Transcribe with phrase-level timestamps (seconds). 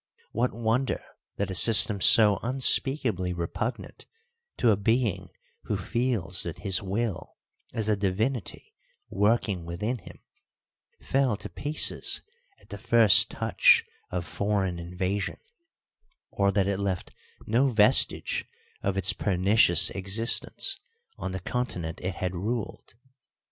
[0.31, 0.99] What wonder
[1.35, 4.07] that a system so unspeakably repugnant
[4.57, 5.29] to a being
[5.65, 7.35] who feels that his will
[7.71, 8.73] is a divinity
[9.11, 10.17] working within him
[10.99, 12.23] fell to pieces
[12.59, 15.37] at the first touch of foreign invasion,
[16.31, 17.11] or that it left
[17.45, 18.43] no vestige
[18.81, 20.79] of its pernicious existence
[21.19, 22.95] on the continent it had ruled!